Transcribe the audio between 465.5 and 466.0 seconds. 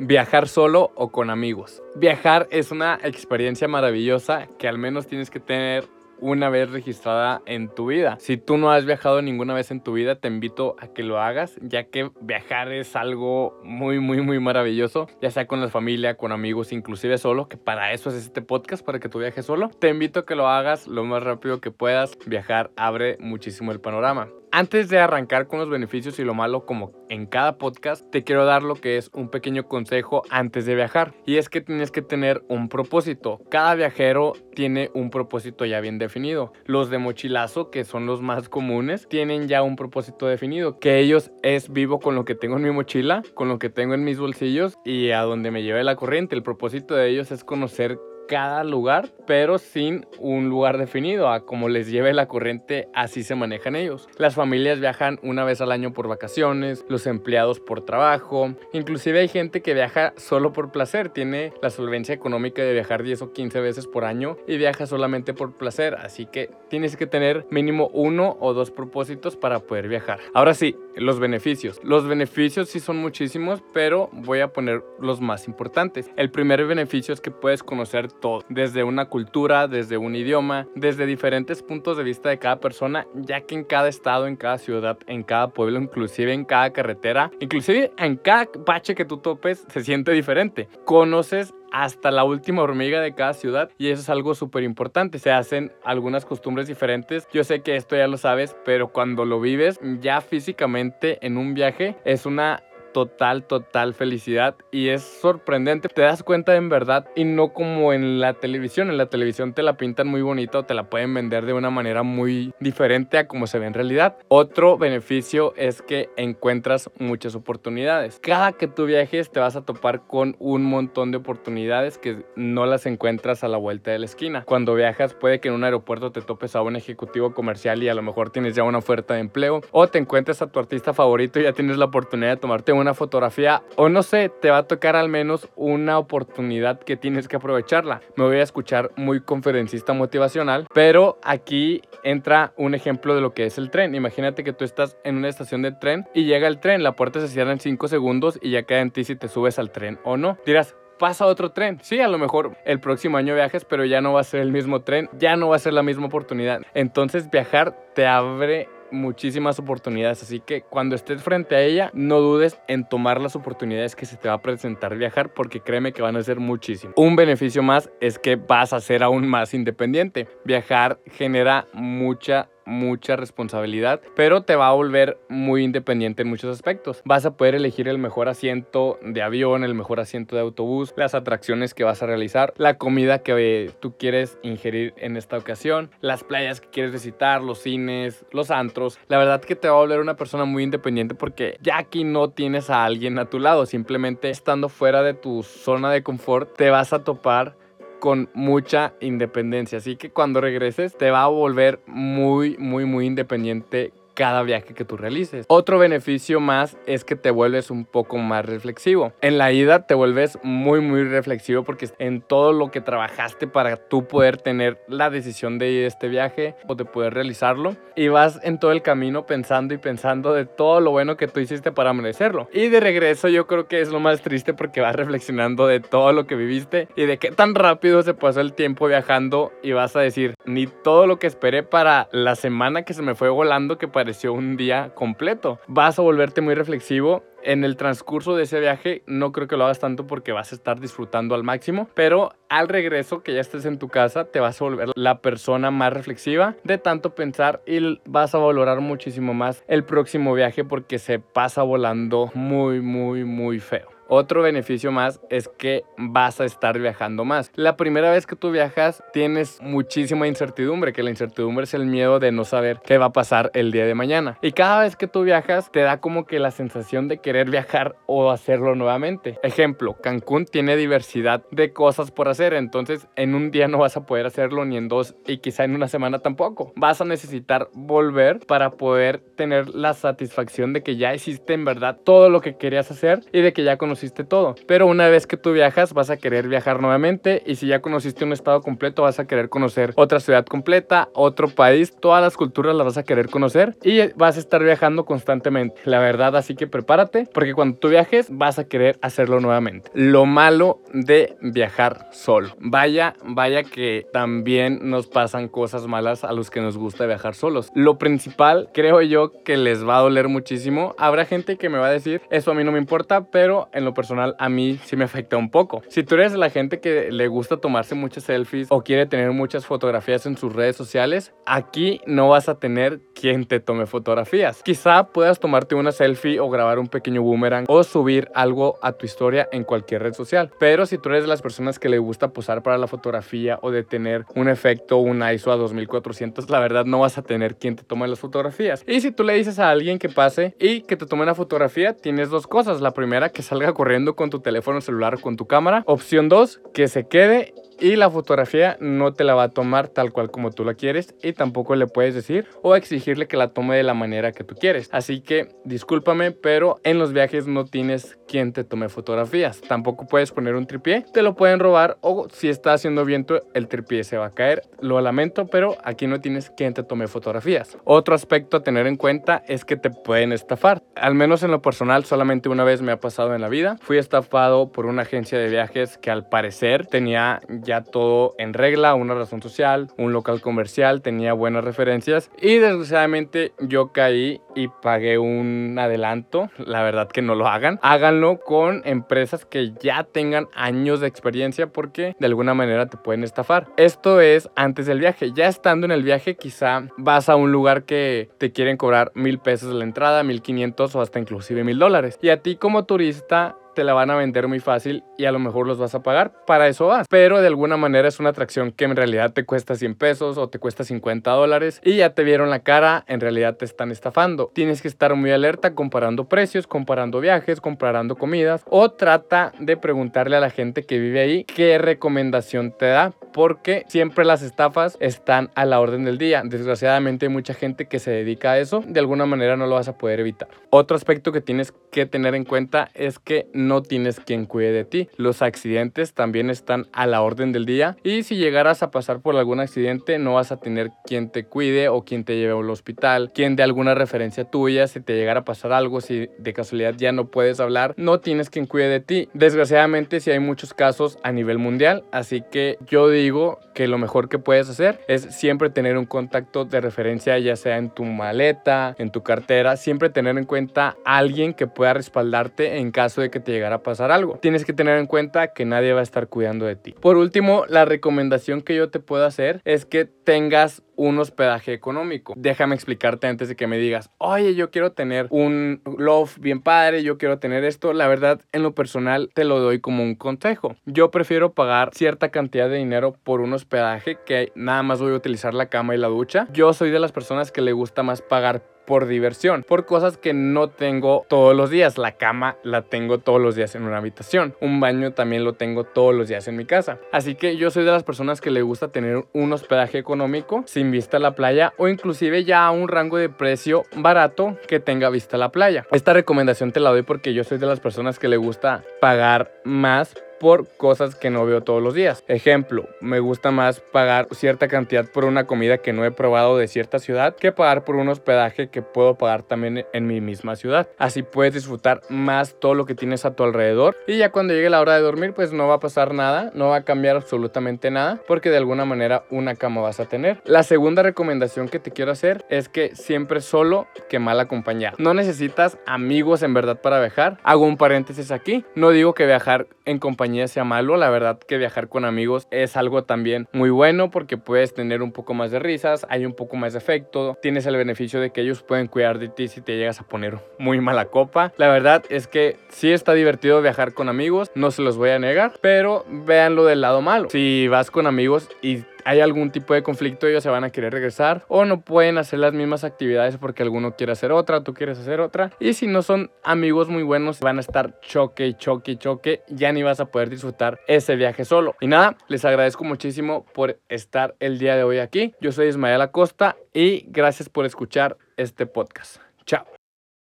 que nadie va